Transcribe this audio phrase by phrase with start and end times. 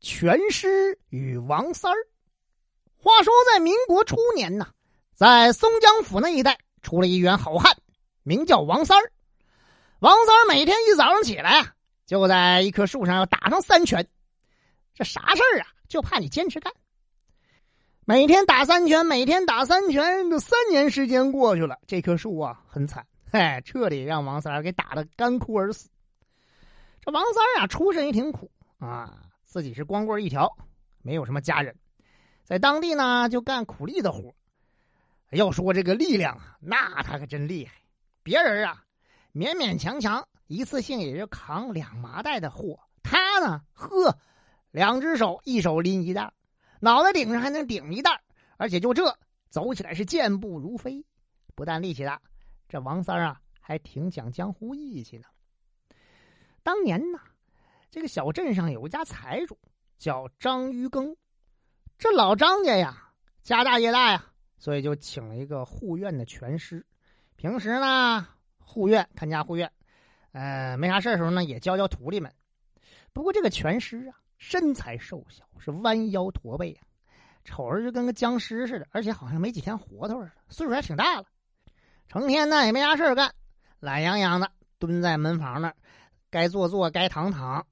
[0.00, 1.96] 拳师与王三儿。
[2.96, 4.68] 话说，在民国初年呢，
[5.14, 7.76] 在松江府那一带出了一员好汉，
[8.22, 9.12] 名叫王三儿。
[10.00, 11.74] 王三儿每天一早上起来啊，
[12.06, 14.08] 就在一棵树上要打上三拳。
[14.94, 15.66] 这啥事儿啊？
[15.88, 16.72] 就怕你坚持干。
[18.04, 25.88] 每天打三拳，每天打三拳，这三年时间过去了，这棵树啊很惨，嘿，彻底让王三儿给打的干枯而死。
[27.00, 29.27] 这王三儿啊，出身也挺苦啊，
[29.58, 30.56] 自己是光棍一条，
[31.02, 31.76] 没有什么家人，
[32.44, 34.32] 在当地呢就干苦力的活。
[35.32, 37.82] 要说这个力量啊，那他可真厉害。
[38.22, 38.84] 别人啊，
[39.34, 44.16] 勉勉强强一次性也就扛两麻袋的货，他呢，呵，
[44.70, 46.32] 两只手一手拎一袋。
[46.78, 48.22] 脑袋顶上还能顶一袋，
[48.58, 49.18] 而且就这
[49.50, 51.04] 走起来是健步如飞。
[51.56, 52.22] 不但力气大，
[52.68, 55.26] 这王三啊还挺讲江湖义气呢。
[56.62, 57.18] 当年呢，
[57.90, 59.58] 这个小镇上有一家财主
[59.98, 61.16] 叫张于庚，
[61.98, 63.10] 这老张家呀
[63.42, 64.24] 家大业大呀，
[64.56, 66.84] 所以就请了一个护院的拳师。
[67.36, 68.26] 平时呢
[68.58, 69.70] 护院看家护院，
[70.32, 72.32] 呃没啥事的时候呢也教教徒弟们。
[73.12, 74.18] 不过这个拳师啊。
[74.40, 76.86] 身材瘦小，是弯腰驼背啊，
[77.42, 81.24] 瞅着就跟个僵尸似的，而且好像没几天活头似的，岁数还挺大了。
[82.06, 83.34] 成天呢也没啥事干，
[83.80, 84.48] 懒洋洋的
[84.78, 85.74] 蹲在门房那儿，
[86.30, 87.66] 该坐坐，该躺躺。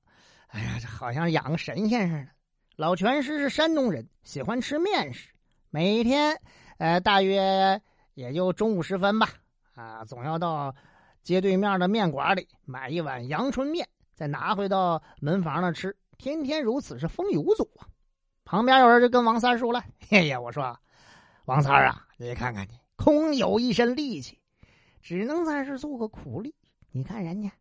[0.57, 2.29] 哎呀，这好像养个神仙似的。
[2.77, 5.29] 老拳师是山东人，喜欢吃面食，
[5.69, 6.41] 每天
[6.79, 7.79] 呃大约
[8.15, 9.29] 也就中午时分吧，
[9.75, 10.75] 啊，总要到
[11.23, 15.95] 街对面的面馆里买一碗阳春面，再拿回到门房那吃。
[16.17, 17.85] 天天如此是风雨无阻啊！
[18.47, 20.79] 旁边有人就跟王三说了：“嘿呀，我说，
[21.45, 24.39] 王三啊，你看看你，空有一身力气，
[25.03, 26.55] 只能在这做个苦力。
[26.93, 27.53] 你看人家，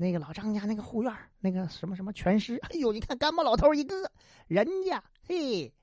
[0.00, 4.10] 那个老张家那个护院那个什么什么拳师， 哎呦，你看干巴老头一个，
[4.46, 5.74] 人家嘿，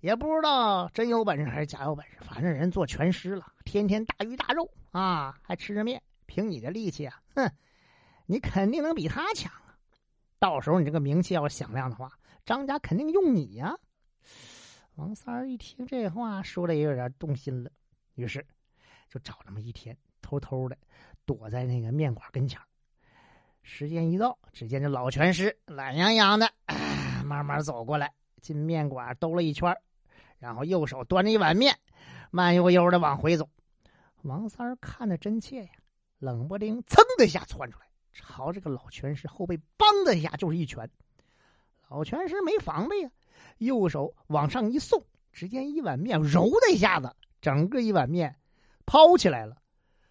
[0.00, 6.02] 也不知道真有本事还是假有本事，反正人做拳师了，天天大鱼大肉啊，还吃着面。
[6.26, 7.48] 凭你的力气啊，哼，
[8.26, 9.78] 你肯定能比他强啊。”
[10.40, 12.10] 到时候你这个名气要响亮的话，
[12.44, 13.78] 张家肯定用你呀。
[14.96, 17.70] 王三儿一听这话，说的也有点动心了，
[18.14, 18.44] 于是
[19.08, 20.76] 就找这么一天，偷偷的
[21.24, 22.60] 躲在那个面馆跟前
[23.66, 26.52] 时间一到，只见这老拳师懒洋洋的
[27.24, 29.74] 慢慢走过来，进面馆兜了一圈，
[30.38, 31.76] 然后右手端着一碗面，
[32.30, 33.48] 慢悠悠的往回走。
[34.20, 35.70] 王三儿看的真切呀，
[36.18, 37.86] 冷不丁噌的一下窜出来。
[38.12, 40.88] 朝这个老拳师后背“梆”的一下就是一拳，
[41.88, 43.10] 老拳师没防备呀，
[43.56, 45.02] 右手往上一送，
[45.32, 48.36] 只见一碗面“揉”的一下子，整个一碗面
[48.84, 49.56] 抛起来了。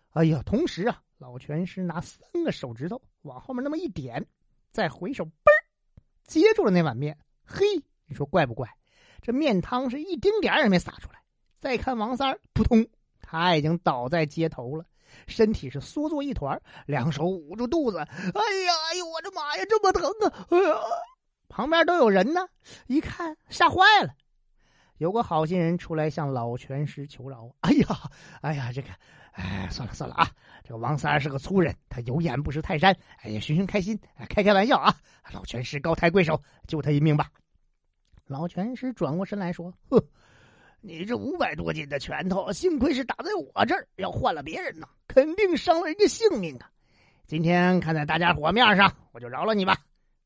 [0.10, 0.42] 哎呀！
[0.46, 4.28] 同时啊，老拳师拿三个手指头往后面那么一点，
[4.72, 5.50] 再回手“嘣”
[6.28, 7.18] 接住了那碗面。
[7.46, 7.66] 嘿，
[8.06, 8.70] 你说怪不怪？
[9.22, 11.24] 这面汤是一丁点也没洒出来。
[11.60, 12.86] 再看王三儿，扑通，
[13.22, 14.84] 他已经倒在街头了。
[15.26, 18.00] 身体是缩作一团，两手捂住肚子。
[18.00, 20.48] 哎呀，哎呦，我的妈呀，这么疼啊！
[20.50, 20.76] 哎呀，
[21.48, 22.50] 旁边都有人呢，
[22.88, 24.14] 一看吓坏了。
[25.04, 27.54] 有个好心人出来向老拳师求饶。
[27.60, 27.86] 哎呀，
[28.40, 28.88] 哎呀，这个，
[29.34, 30.32] 哎，算了算了啊，
[30.64, 32.96] 这个王三是个粗人，他有眼不识泰山。
[33.22, 34.00] 哎呀，寻寻开心，
[34.30, 34.96] 开开玩笑啊！
[35.34, 37.30] 老拳师高抬贵手，救他一命吧。
[38.28, 40.02] 老拳师转过身来说：“哼。”
[40.80, 46.72] 你这五百多斤的拳头，幸亏是打在我这儿，要换了别人呢，肯定伤了人家性命啊！
[47.28, 49.78] 今天看在大家伙面上，我就饶了你吧。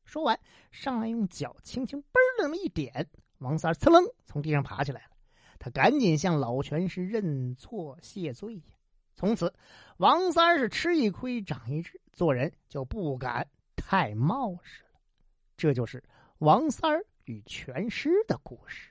[0.04, 0.38] 说完，
[0.70, 2.04] 上来用脚轻轻嘣
[2.38, 5.10] 那么一点，王三噌楞从地上爬起来了。
[5.58, 8.62] 他赶紧向老拳师认错谢罪呀。
[9.16, 9.52] 从此，
[9.96, 15.00] 王三是吃一亏长一智，做人就不敢太冒失了。
[15.56, 16.04] 这就是
[16.38, 18.90] 王三儿与拳师的故事。